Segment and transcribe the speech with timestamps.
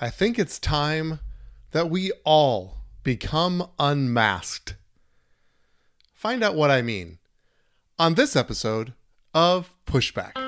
[0.00, 1.18] I think it's time
[1.72, 4.76] that we all become unmasked.
[6.14, 7.18] Find out what I mean
[7.98, 8.92] on this episode
[9.34, 10.47] of Pushback.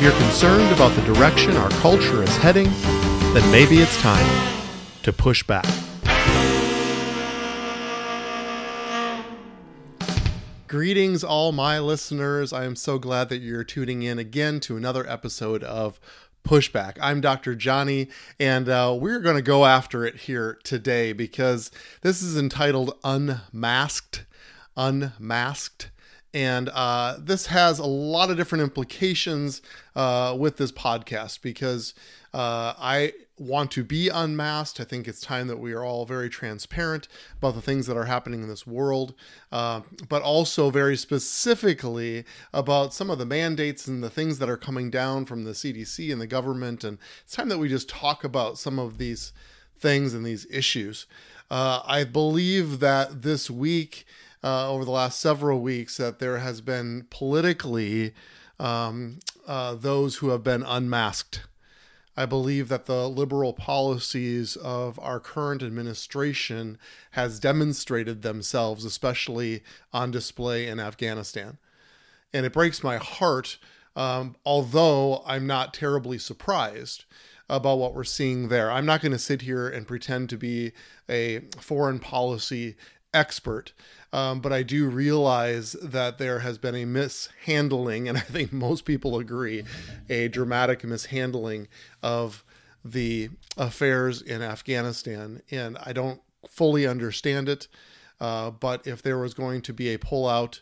[0.00, 2.70] If you're concerned about the direction our culture is heading,
[3.34, 4.26] then maybe it's time
[5.02, 5.66] to push back.
[10.66, 12.50] Greetings, all my listeners.
[12.50, 16.00] I am so glad that you're tuning in again to another episode of
[16.44, 16.96] Pushback.
[17.02, 17.54] I'm Dr.
[17.54, 18.08] Johnny,
[18.38, 21.70] and uh, we're going to go after it here today because
[22.00, 24.24] this is entitled Unmasked.
[24.78, 25.90] Unmasked.
[26.32, 29.62] And uh, this has a lot of different implications
[29.96, 31.94] uh, with this podcast because
[32.32, 34.78] uh, I want to be unmasked.
[34.78, 37.08] I think it's time that we are all very transparent
[37.38, 39.14] about the things that are happening in this world,
[39.50, 44.58] uh, but also very specifically about some of the mandates and the things that are
[44.58, 46.84] coming down from the CDC and the government.
[46.84, 49.32] And it's time that we just talk about some of these
[49.76, 51.06] things and these issues.
[51.50, 54.04] Uh, I believe that this week,
[54.42, 58.14] uh, over the last several weeks that there has been politically
[58.58, 61.42] um, uh, those who have been unmasked.
[62.16, 66.76] I believe that the liberal policies of our current administration
[67.12, 71.58] has demonstrated themselves, especially on display in Afghanistan.
[72.32, 73.58] And it breaks my heart,
[73.96, 77.04] um, although I'm not terribly surprised
[77.48, 78.70] about what we're seeing there.
[78.70, 80.72] I'm not going to sit here and pretend to be
[81.08, 82.76] a foreign policy
[83.12, 83.72] expert.
[84.12, 88.84] Um, but I do realize that there has been a mishandling, and I think most
[88.84, 89.64] people agree,
[90.08, 91.68] a dramatic mishandling
[92.02, 92.44] of
[92.84, 95.42] the affairs in Afghanistan.
[95.50, 97.68] And I don't fully understand it.
[98.20, 100.60] Uh, but if there was going to be a pullout,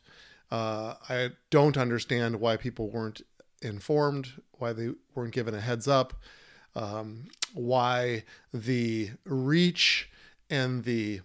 [0.51, 3.23] uh, I don't understand why people weren't
[3.61, 6.15] informed, why they weren't given a heads up,
[6.77, 7.25] um,
[7.55, 10.09] why the reach
[10.49, 11.21] and the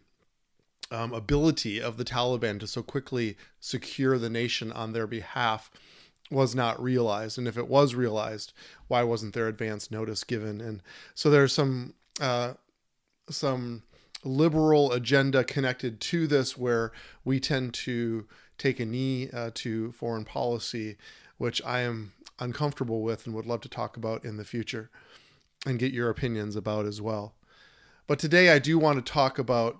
[0.94, 5.72] um, ability of the Taliban to so quickly secure the nation on their behalf
[6.30, 7.38] was not realized.
[7.38, 8.54] And if it was realized,
[8.88, 10.62] why wasn't there advance notice given?
[10.62, 10.82] And
[11.16, 12.54] so there's some uh,
[13.30, 13.84] some
[14.24, 16.92] liberal agenda connected to this where
[17.26, 18.26] we tend to
[18.58, 20.96] take a knee uh, to foreign policy,
[21.38, 24.90] which I am uncomfortable with and would love to talk about in the future
[25.66, 27.34] and get your opinions about as well.
[28.06, 29.80] But today I do want to talk about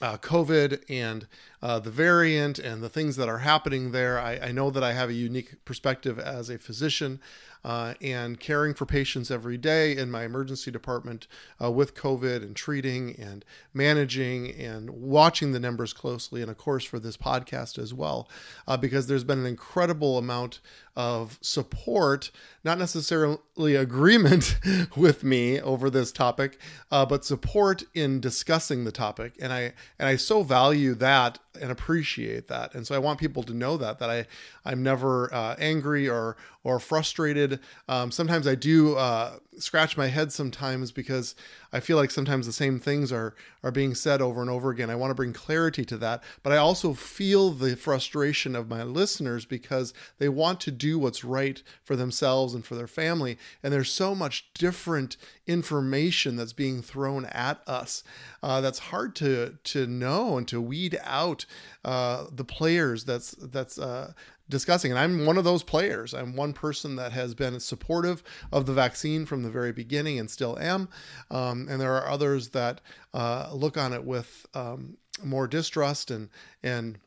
[0.00, 1.26] uh, COVID and
[1.62, 4.18] uh, the variant and the things that are happening there.
[4.18, 7.20] I, I, know that I have a unique perspective as a physician
[7.64, 11.26] uh, and caring for patients every day in my emergency department
[11.62, 13.44] uh, with COVID and treating and
[13.74, 16.42] managing and watching the numbers closely.
[16.42, 18.28] And of course, for this podcast as well,
[18.66, 20.60] uh, because there's been an incredible amount
[20.96, 22.30] of support,
[22.64, 23.38] not necessarily
[23.76, 24.58] agreement
[24.96, 26.58] with me over this topic,
[26.90, 29.34] uh, but support in discussing the topic.
[29.40, 32.74] And I and I so value that and appreciate that.
[32.74, 34.26] And so I want people to know that that I
[34.64, 37.60] I'm never uh, angry or or frustrated.
[37.88, 41.34] Um, sometimes I do uh, scratch my head sometimes because
[41.72, 44.90] I feel like sometimes the same things are are being said over and over again.
[44.90, 48.82] I want to bring clarity to that, but I also feel the frustration of my
[48.82, 53.72] listeners because they want to do what's right for themselves and for their family, and
[53.72, 55.16] there's so much different
[55.46, 58.02] information that's being thrown at us
[58.42, 61.44] uh, that's hard to to know and to weed out
[61.84, 64.12] uh, the players that's that's uh,
[64.50, 64.90] discussing.
[64.90, 66.12] And I'm one of those players.
[66.12, 68.22] I'm one person that has been supportive
[68.52, 70.88] of the vaccine from the very beginning and still am.
[71.30, 72.80] Um, and there are others that
[73.14, 76.28] uh, look on it with um, more distrust and
[76.62, 76.98] and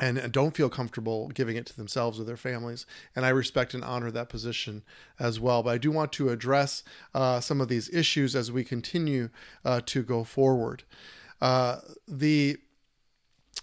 [0.00, 2.86] and don't feel comfortable giving it to themselves or their families.
[3.16, 4.84] And I respect and honor that position
[5.18, 5.64] as well.
[5.64, 6.84] But I do want to address
[7.14, 9.30] uh, some of these issues as we continue
[9.64, 10.84] uh, to go forward.
[11.40, 12.58] Uh, the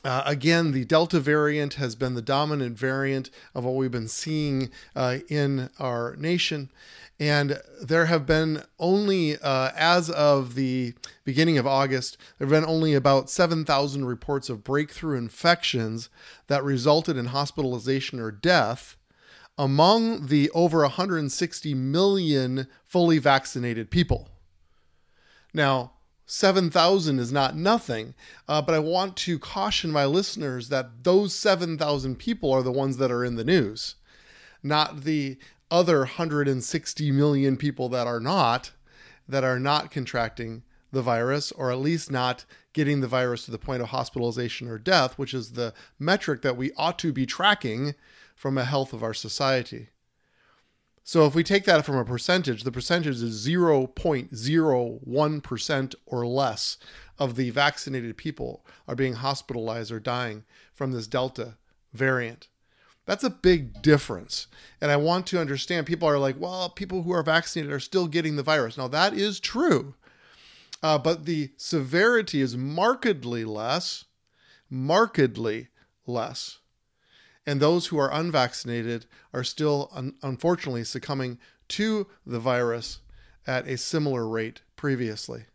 [0.05, 4.69] uh, again, the Delta variant has been the dominant variant of what we've been seeing
[4.95, 6.69] uh, in our nation.
[7.19, 10.93] And there have been only, uh, as of the
[11.23, 16.09] beginning of August, there have been only about 7,000 reports of breakthrough infections
[16.47, 18.97] that resulted in hospitalization or death
[19.57, 24.29] among the over 160 million fully vaccinated people.
[25.51, 25.93] Now,
[26.25, 28.15] 7,000 is not nothing,
[28.47, 32.97] uh, but I want to caution my listeners that those 7,000 people are the ones
[32.97, 33.95] that are in the news,
[34.63, 35.37] not the
[35.69, 38.71] other 160 million people that are not,
[39.27, 43.57] that are not contracting the virus, or at least not getting the virus to the
[43.57, 47.93] point of hospitalization or death, which is the metric that we ought to be tracking
[48.35, 49.89] from a health of our society.
[51.07, 56.77] So if we take that from a percentage, the percentage is 0.01% or less
[57.19, 61.57] of the vaccinated people are being hospitalized or dying from this Delta
[61.93, 62.47] variant.
[63.05, 64.47] That's a big difference.
[64.81, 68.07] And I want to understand people are like, well, people who are vaccinated are still
[68.07, 68.75] getting the virus.
[68.75, 69.93] Now, that is true.
[70.81, 74.05] Uh, but the severity is markedly less,
[74.71, 75.67] markedly
[76.07, 76.57] less.
[77.47, 81.37] And those who are unvaccinated are still, un- unfortunately, succumbing
[81.69, 82.99] to the virus
[83.45, 85.45] at a similar rate previously.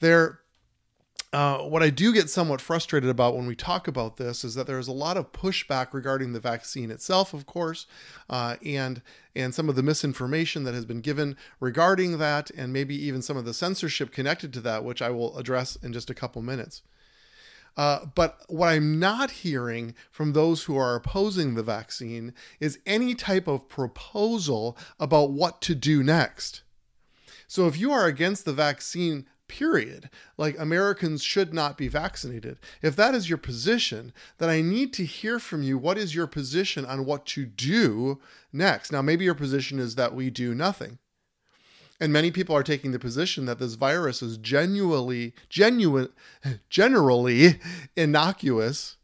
[0.00, 0.40] There
[1.32, 4.66] uh, what I do get somewhat frustrated about when we talk about this is that
[4.66, 7.86] there's a lot of pushback regarding the vaccine itself, of course,
[8.28, 9.00] uh, and
[9.36, 13.36] and some of the misinformation that has been given regarding that, and maybe even some
[13.36, 16.82] of the censorship connected to that, which I will address in just a couple minutes.
[17.76, 23.14] Uh, but what I'm not hearing from those who are opposing the vaccine is any
[23.14, 26.62] type of proposal about what to do next.
[27.46, 30.08] So if you are against the vaccine period.
[30.38, 32.58] Like Americans should not be vaccinated.
[32.82, 36.28] If that is your position, then I need to hear from you what is your
[36.28, 38.20] position on what to do
[38.52, 38.92] next.
[38.92, 40.98] Now, maybe your position is that we do nothing.
[42.00, 46.08] And many people are taking the position that this virus is genuinely, genuine,
[46.70, 47.60] generally
[47.96, 48.96] innocuous,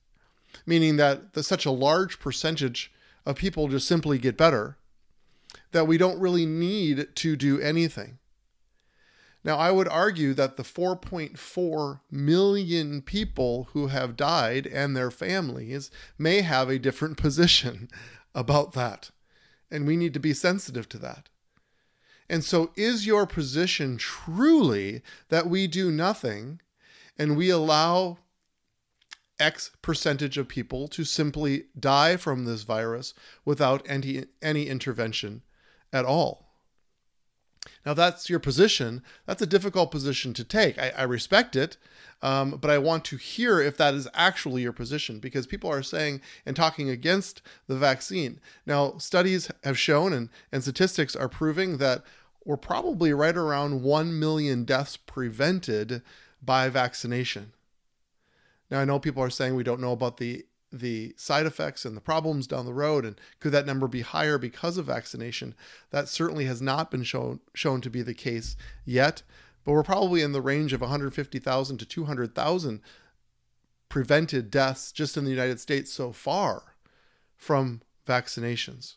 [0.65, 2.91] meaning that the, such a large percentage
[3.27, 4.79] of people just simply get better
[5.73, 8.19] that we don't really need to do anything.
[9.45, 15.91] Now, I would argue that the 4.4 million people who have died and their families
[16.19, 17.89] may have a different position
[18.35, 19.11] about that.
[19.71, 21.29] And we need to be sensitive to that.
[22.29, 26.61] And so, is your position truly that we do nothing
[27.19, 28.19] and we allow
[29.39, 33.15] X percentage of people to simply die from this virus
[33.45, 35.43] without any, any intervention
[35.93, 36.46] at all?
[37.85, 39.03] Now, that's your position.
[39.27, 40.79] That's a difficult position to take.
[40.79, 41.77] I, I respect it,
[42.23, 45.83] um, but I want to hear if that is actually your position because people are
[45.83, 48.41] saying and talking against the vaccine.
[48.65, 52.03] Now, studies have shown and, and statistics are proving that
[52.45, 56.03] we're probably right around 1 million deaths prevented
[56.41, 57.53] by vaccination.
[58.71, 61.97] Now, I know people are saying we don't know about the the side effects and
[61.97, 65.55] the problems down the road and could that number be higher because of vaccination
[65.91, 69.23] that certainly has not been shown shown to be the case yet
[69.67, 72.81] but we're probably in the range of 150,000 to 200,000
[73.89, 76.77] prevented deaths just in the United States so far
[77.35, 78.95] from vaccinations.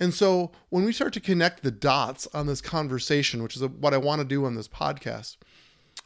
[0.00, 3.92] And so when we start to connect the dots on this conversation, which is what
[3.92, 5.36] I want to do on this podcast,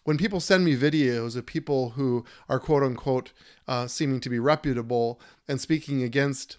[0.09, 3.31] when people send me videos of people who are quote unquote
[3.67, 6.57] uh, seeming to be reputable and speaking against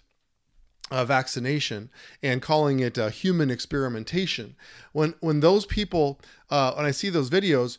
[0.92, 1.90] uh, vaccination
[2.22, 4.54] and calling it uh, human experimentation,
[4.92, 7.76] when when those people uh, when I see those videos,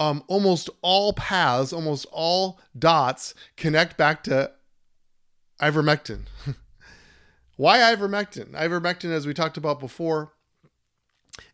[0.00, 4.50] um, almost all paths, almost all dots connect back to
[5.62, 6.22] ivermectin.
[7.56, 8.50] Why ivermectin?
[8.50, 10.32] Ivermectin, as we talked about before,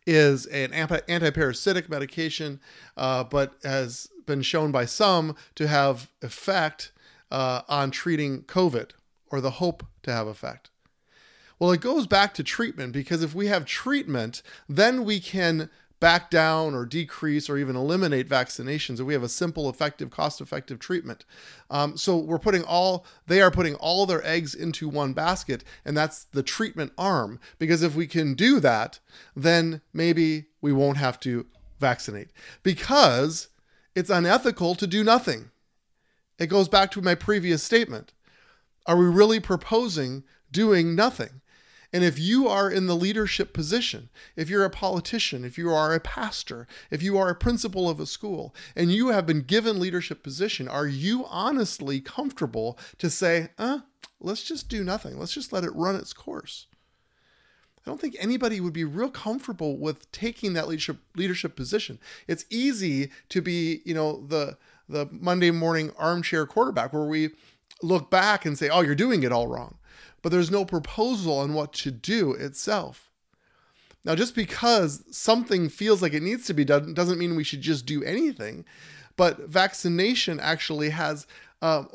[0.05, 2.59] is an anti-parasitic medication,
[2.97, 6.91] uh, but has been shown by some to have effect
[7.29, 8.91] uh, on treating COVID
[9.29, 10.69] or the hope to have effect.
[11.59, 15.69] Well, it goes back to treatment because if we have treatment, then we can
[16.01, 20.41] back down or decrease or even eliminate vaccinations if we have a simple effective cost
[20.41, 21.23] effective treatment.
[21.69, 25.95] Um, so we're putting all they are putting all their eggs into one basket and
[25.95, 27.39] that's the treatment arm.
[27.59, 28.99] Because if we can do that
[29.35, 31.45] then maybe we won't have to
[31.79, 32.31] vaccinate.
[32.63, 33.49] Because
[33.95, 35.51] it's unethical to do nothing.
[36.39, 38.11] It goes back to my previous statement.
[38.87, 41.40] Are we really proposing doing nothing
[41.93, 45.93] and if you are in the leadership position, if you're a politician, if you are
[45.93, 49.79] a pastor, if you are a principal of a school, and you have been given
[49.79, 53.79] leadership position, are you honestly comfortable to say, uh,
[54.21, 55.19] let's just do nothing.
[55.19, 56.67] Let's just let it run its course.
[57.85, 61.99] I don't think anybody would be real comfortable with taking that leadership leadership position.
[62.27, 64.57] It's easy to be, you know, the
[64.87, 67.31] the Monday morning armchair quarterback where we
[67.81, 69.79] look back and say, "Oh, you're doing it all wrong."
[70.21, 73.09] But there's no proposal on what to do itself.
[74.03, 77.61] Now, just because something feels like it needs to be done doesn't mean we should
[77.61, 78.65] just do anything.
[79.15, 81.27] But vaccination actually has
[81.61, 81.89] um,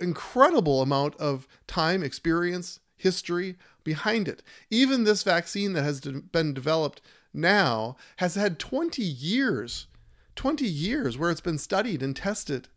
[0.00, 4.42] incredible amount of time, experience, history behind it.
[4.70, 7.00] Even this vaccine that has been developed
[7.32, 9.88] now has had 20 years,
[10.36, 12.68] 20 years where it's been studied and tested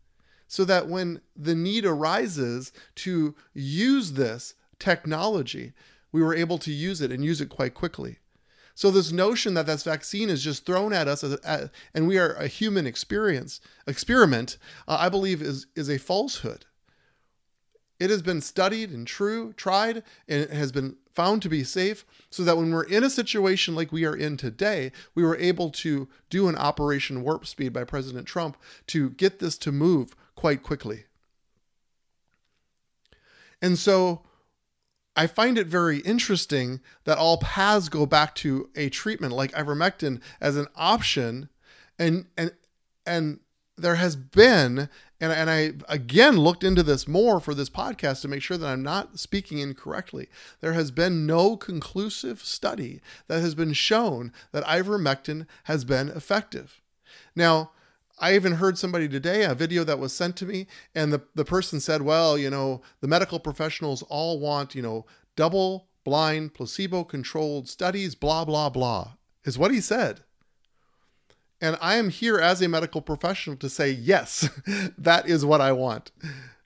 [0.48, 5.72] so that when the need arises to use this technology,
[6.12, 8.18] we were able to use it and use it quite quickly.
[8.74, 11.24] So this notion that this vaccine is just thrown at us
[11.92, 14.56] and we are a human experience experiment,
[14.86, 16.64] uh, I believe is is a falsehood.
[17.98, 22.06] It has been studied and true, tried, and it has been found to be safe
[22.30, 25.70] so that when we're in a situation like we are in today, we were able
[25.70, 28.56] to do an Operation Warp Speed by President Trump
[28.86, 31.06] to get this to move quite quickly.
[33.60, 34.22] And so
[35.18, 40.20] I find it very interesting that all paths go back to a treatment like ivermectin
[40.40, 41.48] as an option
[41.98, 42.52] and and
[43.04, 43.40] and
[43.76, 44.88] there has been
[45.20, 48.68] and, and I again looked into this more for this podcast to make sure that
[48.68, 50.28] I'm not speaking incorrectly.
[50.60, 56.80] There has been no conclusive study that has been shown that ivermectin has been effective.
[57.34, 57.72] Now,
[58.20, 61.44] I even heard somebody today, a video that was sent to me, and the, the
[61.44, 65.06] person said, well, you know, the medical professionals all want, you know,
[65.36, 69.12] double blind, placebo controlled studies, blah, blah, blah,
[69.44, 70.20] is what he said.
[71.60, 74.48] And I am here as a medical professional to say, yes,
[74.98, 76.10] that is what I want.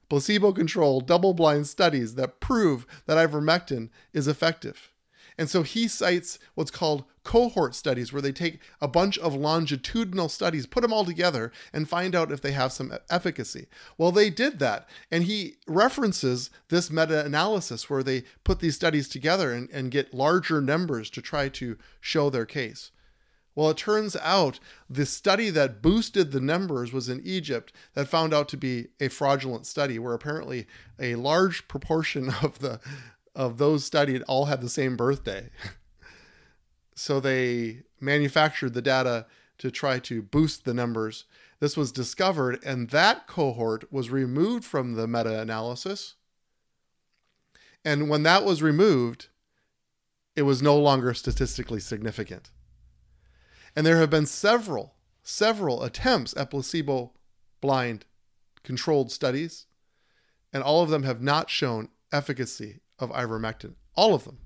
[0.09, 4.92] Placebo controlled, double blind studies that prove that ivermectin is effective.
[5.39, 10.29] And so he cites what's called cohort studies, where they take a bunch of longitudinal
[10.29, 13.67] studies, put them all together, and find out if they have some efficacy.
[13.97, 14.89] Well, they did that.
[15.11, 20.15] And he references this meta analysis where they put these studies together and, and get
[20.15, 22.91] larger numbers to try to show their case.
[23.55, 24.59] Well, it turns out
[24.89, 29.09] the study that boosted the numbers was in Egypt that found out to be a
[29.09, 30.67] fraudulent study where apparently
[30.99, 32.81] a large proportion of the
[33.35, 35.51] of those studied all had the same birthday.
[36.95, 39.27] so they manufactured the data
[39.59, 41.25] to try to boost the numbers.
[41.61, 46.15] This was discovered and that cohort was removed from the meta-analysis.
[47.85, 49.29] And when that was removed,
[50.37, 52.51] it was no longer statistically significant.
[53.75, 57.13] And there have been several, several attempts at placebo
[57.61, 58.05] blind
[58.63, 59.67] controlled studies,
[60.53, 63.75] and all of them have not shown efficacy of ivermectin.
[63.95, 64.39] All of them.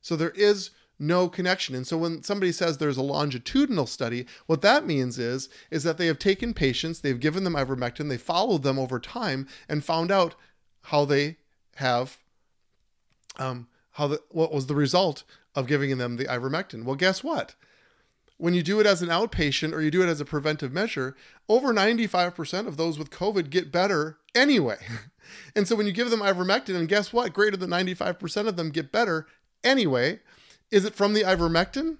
[0.00, 1.74] So there is no connection.
[1.74, 5.98] And so when somebody says there's a longitudinal study, what that means is is that
[5.98, 10.10] they have taken patients, they've given them ivermectin, they followed them over time and found
[10.10, 10.34] out
[10.82, 11.36] how they
[11.76, 12.18] have
[13.38, 16.84] um, how the, what was the result of giving them the ivermectin.
[16.84, 17.54] Well, guess what?
[18.38, 21.16] When you do it as an outpatient or you do it as a preventive measure,
[21.48, 24.78] over 95% of those with COVID get better anyway.
[25.56, 27.32] and so when you give them ivermectin, and guess what?
[27.32, 29.26] Greater than 95% of them get better
[29.62, 30.20] anyway.
[30.70, 31.98] Is it from the ivermectin?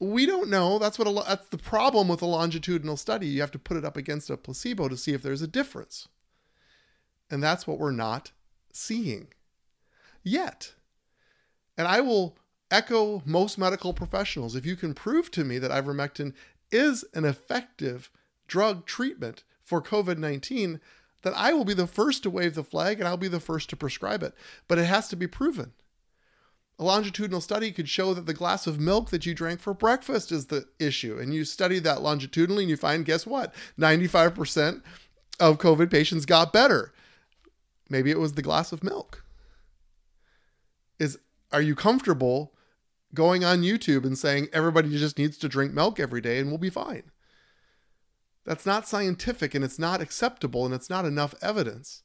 [0.00, 0.78] We don't know.
[0.78, 3.28] That's what a, that's the problem with a longitudinal study.
[3.28, 6.08] You have to put it up against a placebo to see if there's a difference.
[7.30, 8.32] And that's what we're not
[8.72, 9.28] seeing
[10.24, 10.74] yet.
[11.78, 12.36] And I will
[12.70, 14.54] echo most medical professionals.
[14.54, 16.32] If you can prove to me that ivermectin
[16.70, 18.10] is an effective
[18.46, 20.80] drug treatment for COVID 19,
[21.22, 23.70] then I will be the first to wave the flag and I'll be the first
[23.70, 24.34] to prescribe it.
[24.68, 25.72] But it has to be proven.
[26.78, 30.32] A longitudinal study could show that the glass of milk that you drank for breakfast
[30.32, 31.18] is the issue.
[31.18, 33.54] And you study that longitudinally and you find, guess what?
[33.78, 34.82] 95%
[35.38, 36.94] of COVID patients got better.
[37.90, 39.24] Maybe it was the glass of milk.
[40.98, 41.18] Is
[41.52, 42.54] are you comfortable
[43.14, 46.58] going on YouTube and saying everybody just needs to drink milk every day and we'll
[46.58, 47.10] be fine.
[48.44, 52.02] That's not scientific and it's not acceptable and it's not enough evidence.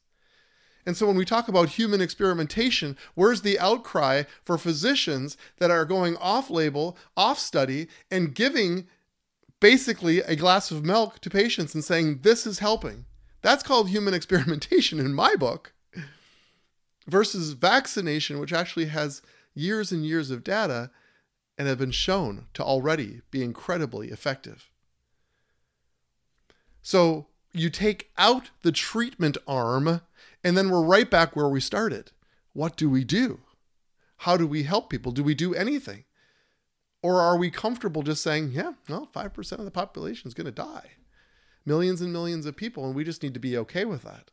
[0.84, 5.84] And so when we talk about human experimentation, where's the outcry for physicians that are
[5.84, 8.86] going off label, off study, and giving
[9.58, 13.04] basically a glass of milk to patients and saying, this is helping?
[13.42, 15.72] That's called human experimentation in my book,
[17.08, 19.22] versus vaccination, which actually has
[19.56, 20.90] years and years of data
[21.58, 24.70] and have been shown to already be incredibly effective.
[26.82, 30.02] So you take out the treatment arm,
[30.44, 32.12] and then we're right back where we started.
[32.52, 33.40] What do we do?
[34.18, 35.10] How do we help people?
[35.10, 36.04] Do we do anything?
[37.02, 40.52] Or are we comfortable just saying, yeah, well, 5% of the population is going to
[40.52, 40.92] die?
[41.64, 44.30] Millions and millions of people, and we just need to be okay with that.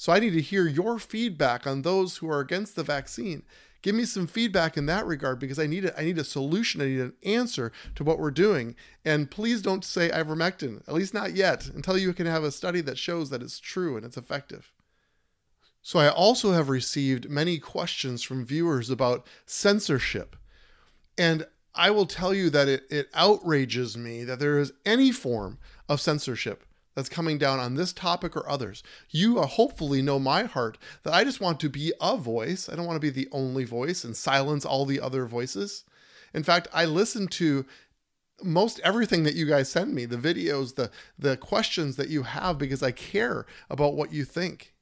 [0.00, 3.42] So I need to hear your feedback on those who are against the vaccine.
[3.82, 6.80] Give me some feedback in that regard because I need a, I need a solution.
[6.80, 8.76] I need an answer to what we're doing.
[9.04, 12.80] And please don't say ivermectin, at least not yet, until you can have a study
[12.82, 14.70] that shows that it's true and it's effective.
[15.82, 20.36] So I also have received many questions from viewers about censorship.
[21.18, 25.58] And I will tell you that it, it outrages me that there is any form
[25.88, 26.62] of censorship
[26.98, 28.82] that's coming down on this topic or others.
[29.08, 32.68] You uh, hopefully know my heart that I just want to be a voice.
[32.68, 35.84] I don't want to be the only voice and silence all the other voices.
[36.34, 37.64] In fact, I listen to
[38.42, 42.58] most everything that you guys send me, the videos, the the questions that you have
[42.58, 44.74] because I care about what you think.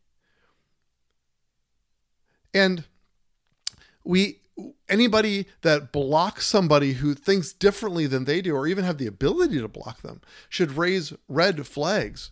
[2.55, 2.85] And
[4.05, 4.41] we
[4.89, 9.61] anybody that blocks somebody who thinks differently than they do or even have the ability
[9.61, 12.31] to block them should raise red flags.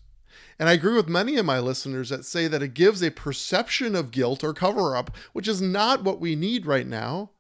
[0.59, 3.97] And I agree with many of my listeners that say that it gives a perception
[3.97, 7.31] of guilt or cover up, which is not what we need right now.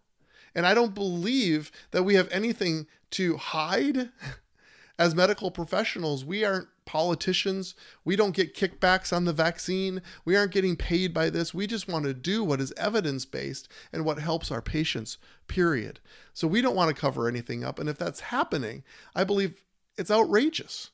[0.54, 4.10] And I don't believe that we have anything to hide
[4.98, 6.24] as medical professionals.
[6.24, 7.74] We aren't politicians.
[8.04, 10.02] We don't get kickbacks on the vaccine.
[10.24, 11.54] We aren't getting paid by this.
[11.54, 16.00] We just want to do what is evidence based and what helps our patients, period.
[16.32, 17.78] So we don't want to cover anything up.
[17.78, 18.82] And if that's happening,
[19.14, 19.64] I believe
[19.96, 20.90] it's outrageous.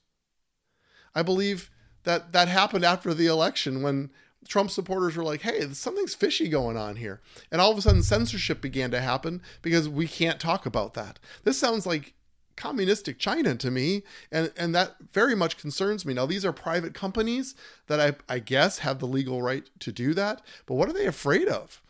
[1.14, 1.70] I believe
[2.04, 4.10] that that happened after the election when
[4.48, 7.20] Trump supporters were like, hey, something's fishy going on here.
[7.50, 11.18] And all of a sudden, censorship began to happen because we can't talk about that.
[11.44, 12.14] This sounds like
[12.60, 16.12] communistic China to me, and and that very much concerns me.
[16.12, 17.54] Now these are private companies
[17.86, 21.06] that I I guess have the legal right to do that, but what are they
[21.06, 21.82] afraid of?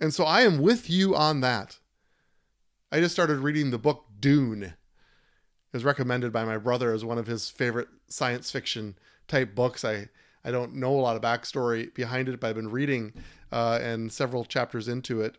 [0.00, 1.78] And so I am with you on that.
[2.92, 4.62] I just started reading the book Dune.
[4.62, 4.74] It
[5.72, 8.96] was recommended by my brother as one of his favorite science fiction
[9.28, 9.84] type books.
[9.84, 10.08] I
[10.44, 13.14] I don't know a lot of backstory behind it, but I've been reading
[13.50, 15.36] uh, and several chapters into it,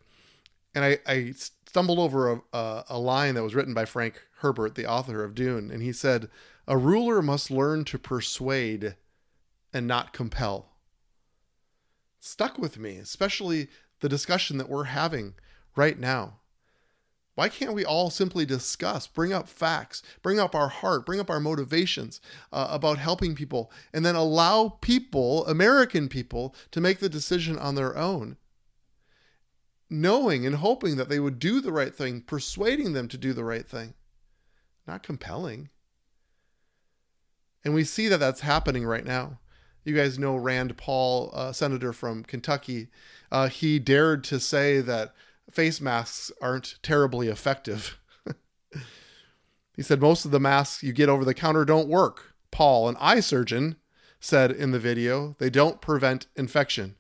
[0.73, 1.33] and I, I
[1.71, 5.33] stumbled over a, a, a line that was written by Frank Herbert, the author of
[5.33, 6.29] Dune, and he said,
[6.67, 8.97] A ruler must learn to persuade
[9.71, 10.73] and not compel.
[12.19, 13.69] Stuck with me, especially
[14.01, 15.35] the discussion that we're having
[15.77, 16.39] right now.
[17.35, 21.29] Why can't we all simply discuss, bring up facts, bring up our heart, bring up
[21.29, 22.19] our motivations
[22.51, 27.75] uh, about helping people, and then allow people, American people, to make the decision on
[27.75, 28.35] their own?
[29.91, 33.43] Knowing and hoping that they would do the right thing, persuading them to do the
[33.43, 33.93] right thing,
[34.87, 35.69] not compelling.
[37.63, 39.39] And we see that that's happening right now.
[39.83, 42.87] You guys know Rand Paul, senator from Kentucky.
[43.31, 45.13] Uh, he dared to say that
[45.51, 47.99] face masks aren't terribly effective.
[49.75, 52.35] he said most of the masks you get over the counter don't work.
[52.51, 53.75] Paul, an eye surgeon,
[54.19, 56.95] said in the video they don't prevent infection.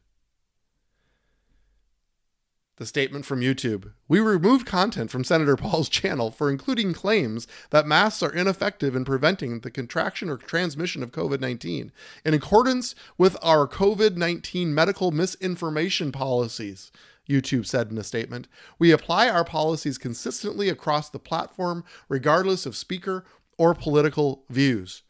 [2.81, 7.85] The statement from YouTube We removed content from Senator Paul's channel for including claims that
[7.85, 11.91] masks are ineffective in preventing the contraction or transmission of COVID 19
[12.25, 16.91] in accordance with our COVID 19 medical misinformation policies.
[17.29, 18.47] YouTube said in a statement.
[18.79, 23.25] We apply our policies consistently across the platform, regardless of speaker
[23.59, 25.03] or political views.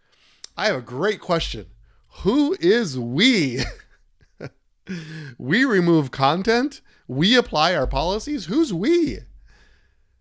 [0.58, 1.68] I have a great question.
[2.24, 3.64] Who is we?
[5.38, 6.82] we remove content
[7.12, 8.46] we apply our policies?
[8.46, 9.20] Who's we?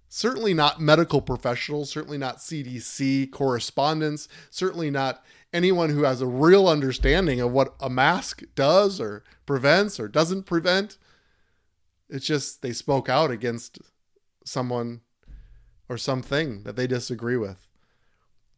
[0.08, 6.68] Certainly not medical professionals, certainly not CDC correspondents, certainly not anyone who has a real
[6.68, 10.98] understanding of what a mask does or prevents or doesn't prevent.
[12.08, 13.78] It's just they spoke out against
[14.44, 15.02] someone
[15.88, 17.68] or something that they disagree with.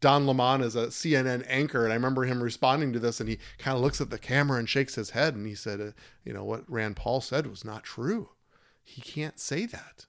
[0.03, 3.39] Don Lemon is a CNN anchor, and I remember him responding to this, and he
[3.57, 5.93] kind of looks at the camera and shakes his head, and he said, uh,
[6.25, 8.31] "You know what Rand Paul said was not true.
[8.83, 10.07] He can't say that."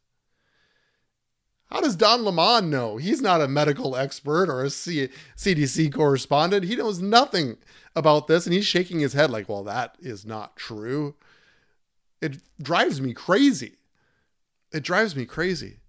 [1.72, 2.98] How does Don Lemon know?
[2.98, 6.66] He's not a medical expert or a C- CDC correspondent.
[6.66, 7.58] He knows nothing
[7.96, 11.16] about this, and he's shaking his head like, "Well, that is not true."
[12.20, 13.78] It drives me crazy.
[14.72, 15.82] It drives me crazy.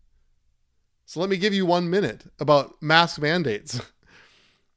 [1.06, 3.80] So let me give you one minute about mask mandates.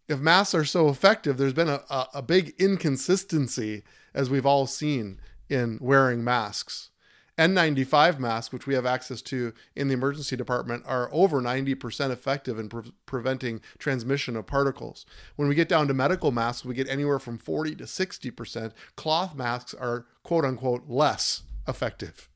[0.07, 4.65] if masks are so effective, there's been a, a, a, big inconsistency, as we've all
[4.65, 6.89] seen, in wearing masks.
[7.37, 12.57] N95 masks, which we have access to in the emergency department, are over 90% effective
[12.57, 15.05] in pre- preventing transmission of particles.
[15.35, 18.71] When we get down to medical masks, we get anywhere from 40 to 60%.
[18.95, 22.27] Cloth masks are quote unquote less effective.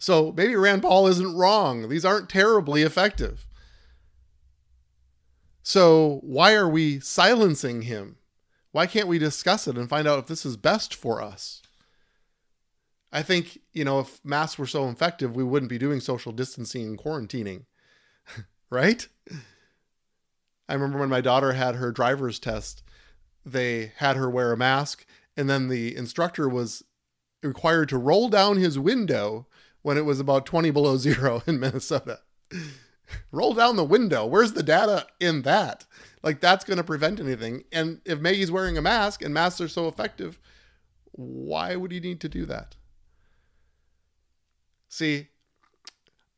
[0.00, 1.88] So maybe Rand Paul isn't wrong.
[1.88, 3.46] These aren't terribly effective.
[5.62, 8.16] So why are we silencing him?
[8.72, 11.62] Why can't we discuss it and find out if this is best for us?
[13.12, 16.86] I think, you know, if masks were so effective, we wouldn't be doing social distancing
[16.86, 17.66] and quarantining,
[18.70, 19.06] right?
[20.68, 22.82] I remember when my daughter had her driver's test,
[23.44, 25.04] they had her wear a mask,
[25.36, 26.82] and then the instructor was
[27.42, 29.46] required to roll down his window
[29.82, 32.20] when it was about 20 below zero in Minnesota.
[33.30, 34.26] roll down the window.
[34.26, 35.86] Where's the data in that?
[36.22, 37.64] Like, that's going to prevent anything.
[37.72, 40.38] And if Maggie's wearing a mask and masks are so effective,
[41.12, 42.76] why would he need to do that?
[44.88, 45.28] See,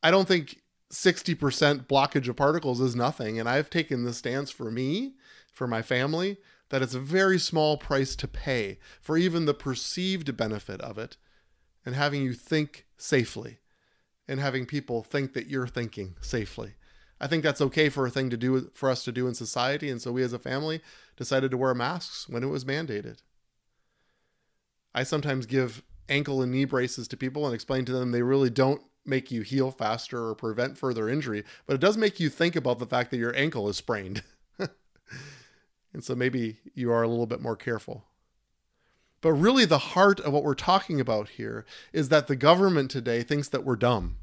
[0.03, 3.39] I don't think 60% blockage of particles is nothing.
[3.39, 5.15] And I've taken the stance for me,
[5.53, 6.39] for my family,
[6.71, 11.17] that it's a very small price to pay for even the perceived benefit of it
[11.85, 13.59] and having you think safely
[14.29, 16.75] and having people think that you're thinking safely.
[17.21, 19.89] I think that's okay for a thing to do for us to do in society.
[19.89, 20.81] And so we as a family
[21.17, 23.19] decided to wear masks when it was mandated.
[24.95, 28.51] I sometimes give ankle and knee braces to people and explain to them they really
[28.51, 32.57] don't make you heal faster or prevent further injury, but it does make you think
[32.57, 34.23] about the fact that your ankle is sprained.
[34.59, 38.05] and so maybe you are a little bit more careful.
[39.25, 43.23] But really, the heart of what we're talking about here is that the government today
[43.23, 44.19] thinks that we're dumb.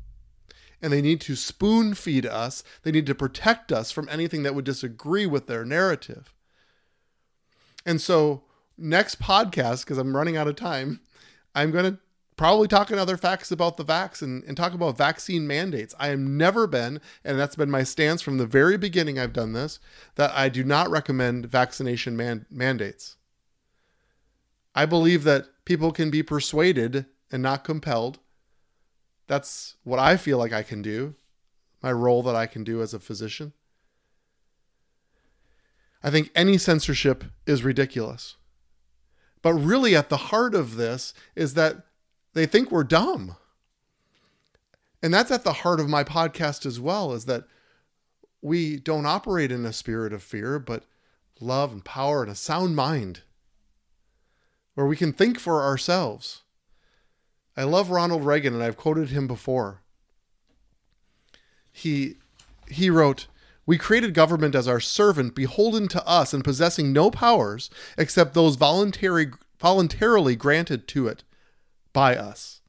[0.80, 2.64] And they need to spoon feed us.
[2.84, 6.36] They need to protect us from anything that would disagree with their narrative.
[7.84, 8.44] And so,
[8.78, 11.00] next podcast, because I'm running out of time,
[11.56, 12.00] I'm going to
[12.38, 15.96] probably talking other facts about the vax and, and talk about vaccine mandates.
[16.00, 19.54] I have never been, and that's been my stance from the very beginning I've done
[19.54, 19.80] this,
[20.14, 23.18] that I do not recommend vaccination man- mandates.
[24.74, 28.20] I believe that people can be persuaded and not compelled.
[29.28, 31.16] That's what I feel like I can do,
[31.82, 33.54] my role that I can do as a physician.
[36.04, 38.38] I think any censorship is ridiculous.
[39.42, 41.86] But really, at the heart of this is that
[42.34, 43.36] they think we're dumb.
[45.04, 47.46] And that's at the heart of my podcast as well is that
[48.42, 50.86] we don't operate in a spirit of fear, but
[51.40, 53.22] love and power and a sound mind
[54.76, 56.44] where we can think for ourselves.
[57.58, 59.82] I love Ronald Reagan and I've quoted him before.
[61.72, 62.18] He
[62.68, 63.28] he wrote,
[63.66, 68.56] "We created government as our servant, beholden to us and possessing no powers except those
[68.56, 71.24] voluntary voluntarily granted to it
[71.94, 72.61] by us.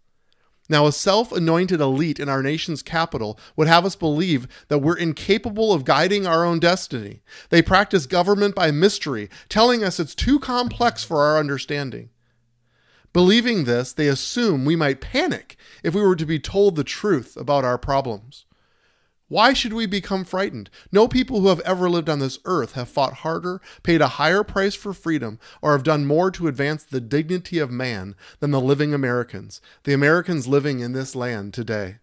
[0.72, 4.96] Now, a self anointed elite in our nation's capital would have us believe that we're
[4.96, 7.20] incapable of guiding our own destiny.
[7.50, 12.08] They practice government by mystery, telling us it's too complex for our understanding.
[13.12, 17.36] Believing this, they assume we might panic if we were to be told the truth
[17.36, 18.46] about our problems.
[19.32, 20.68] Why should we become frightened?
[20.92, 24.44] No people who have ever lived on this earth have fought harder, paid a higher
[24.44, 28.60] price for freedom, or have done more to advance the dignity of man than the
[28.60, 31.96] living Americans, the Americans living in this land today.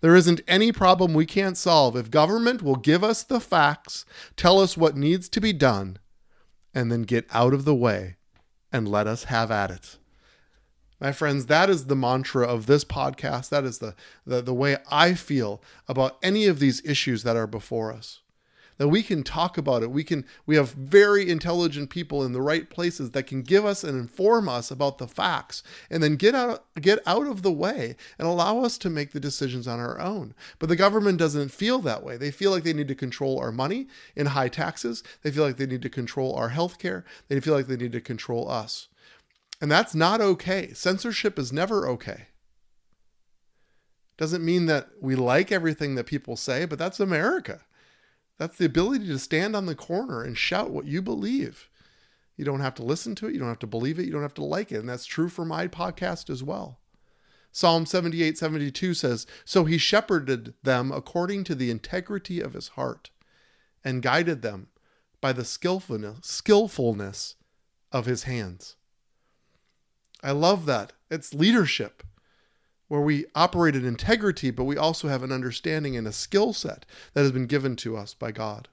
[0.00, 4.58] There isn't any problem we can't solve if government will give us the facts, tell
[4.58, 5.98] us what needs to be done,
[6.74, 8.16] and then get out of the way
[8.72, 9.98] and let us have at it.
[11.00, 13.48] My friends, that is the mantra of this podcast.
[13.48, 13.94] That is the,
[14.26, 18.20] the, the way I feel about any of these issues that are before us.
[18.76, 19.90] That we can talk about it.
[19.90, 23.84] We can we have very intelligent people in the right places that can give us
[23.84, 27.94] and inform us about the facts and then get out get out of the way
[28.18, 30.34] and allow us to make the decisions on our own.
[30.58, 32.16] But the government doesn't feel that way.
[32.16, 33.86] They feel like they need to control our money
[34.16, 35.02] in high taxes.
[35.22, 37.04] They feel like they need to control our health care.
[37.28, 38.88] They feel like they need to control us.
[39.60, 40.72] And that's not okay.
[40.72, 42.28] Censorship is never okay.
[44.16, 47.60] Doesn't mean that we like everything that people say, but that's America.
[48.38, 51.68] That's the ability to stand on the corner and shout what you believe.
[52.36, 54.22] You don't have to listen to it, you don't have to believe it, you don't
[54.22, 54.78] have to like it.
[54.78, 56.80] And that's true for my podcast as well.
[57.52, 63.10] Psalm 78 72 says, So he shepherded them according to the integrity of his heart
[63.84, 64.68] and guided them
[65.20, 67.34] by the skillfulness, skillfulness
[67.92, 68.76] of his hands.
[70.22, 70.92] I love that.
[71.10, 72.02] It's leadership
[72.88, 76.84] where we operate in integrity, but we also have an understanding and a skill set
[77.14, 78.68] that has been given to us by God.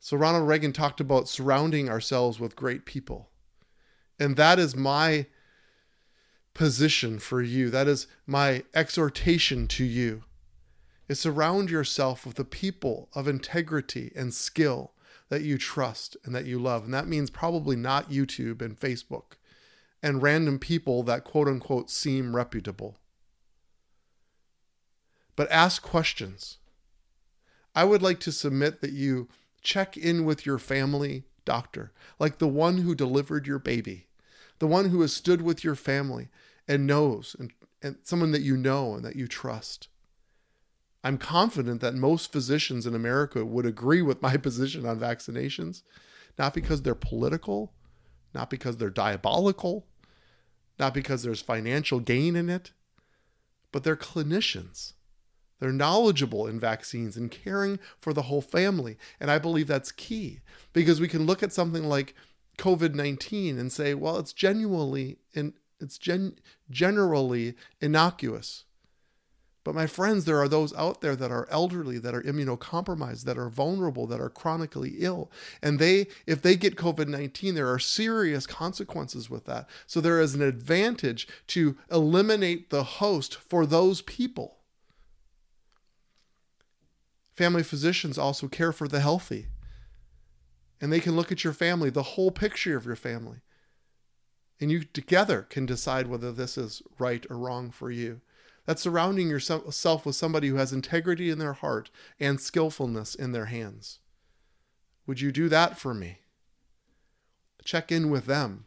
[0.00, 3.30] So, Ronald Reagan talked about surrounding ourselves with great people.
[4.18, 5.26] And that is my
[6.52, 7.70] position for you.
[7.70, 10.24] That is my exhortation to you.
[11.08, 14.92] Is surround yourself with the people of integrity and skill
[15.28, 16.84] that you trust and that you love.
[16.84, 19.36] And that means probably not YouTube and Facebook
[20.04, 22.98] and random people that quote unquote seem reputable.
[25.34, 26.58] But ask questions.
[27.74, 29.28] I would like to submit that you
[29.62, 34.06] check in with your family doctor, like the one who delivered your baby,
[34.58, 36.28] the one who has stood with your family
[36.68, 39.88] and knows, and, and someone that you know and that you trust.
[41.02, 45.82] I'm confident that most physicians in America would agree with my position on vaccinations,
[46.38, 47.72] not because they're political,
[48.34, 49.86] not because they're diabolical,
[50.78, 52.72] not because there's financial gain in it,
[53.72, 54.92] but they're clinicians.
[55.60, 58.98] They're knowledgeable in vaccines and caring for the whole family.
[59.20, 60.40] And I believe that's key
[60.72, 62.14] because we can look at something like
[62.58, 65.18] COVID 19 and say, well, it's genuinely
[65.80, 66.38] it's gen-
[66.70, 68.64] generally innocuous.
[69.64, 73.38] But my friends, there are those out there that are elderly, that are immunocompromised, that
[73.38, 75.30] are vulnerable, that are chronically ill.
[75.62, 79.66] And they, if they get COVID 19, there are serious consequences with that.
[79.86, 84.58] So there is an advantage to eliminate the host for those people.
[87.34, 89.46] Family physicians also care for the healthy.
[90.78, 93.38] And they can look at your family, the whole picture of your family.
[94.60, 98.20] And you together can decide whether this is right or wrong for you.
[98.66, 103.46] That's surrounding yourself with somebody who has integrity in their heart and skillfulness in their
[103.46, 103.98] hands.
[105.06, 106.20] Would you do that for me?
[107.64, 108.66] Check in with them.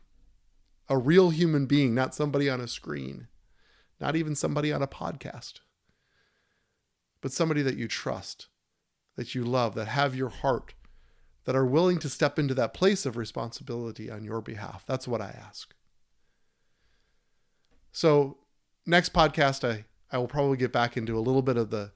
[0.89, 3.27] A real human being, not somebody on a screen,
[3.99, 5.59] not even somebody on a podcast,
[7.19, 8.47] but somebody that you trust,
[9.15, 10.75] that you love, that have your heart,
[11.45, 14.83] that are willing to step into that place of responsibility on your behalf.
[14.85, 15.73] That's what I ask.
[17.91, 18.37] So
[18.85, 21.91] next podcast, I, I will probably get back into a little bit of the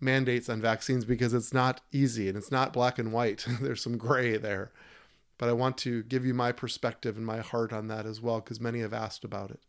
[0.00, 3.46] mandates on vaccines because it's not easy and it's not black and white.
[3.60, 4.70] There's some gray there.
[5.38, 8.40] But I want to give you my perspective and my heart on that as well
[8.40, 9.60] because many have asked about it.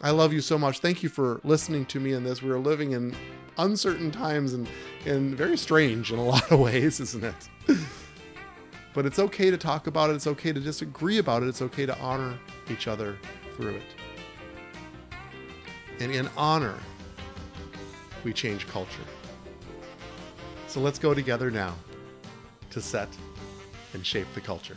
[0.00, 0.78] I love you so much.
[0.78, 2.40] Thank you for listening to me in this.
[2.40, 3.16] We are living in
[3.56, 4.68] uncertain times and,
[5.06, 7.48] and very strange in a lot of ways, isn't it?
[8.94, 10.14] but it's okay to talk about it.
[10.14, 11.48] It's okay to disagree about it.
[11.48, 12.38] It's okay to honor
[12.70, 13.18] each other
[13.56, 14.07] through it.
[16.00, 16.78] And in honor,
[18.24, 19.02] we change culture.
[20.68, 21.74] So let's go together now
[22.70, 23.08] to set
[23.94, 24.76] and shape the culture.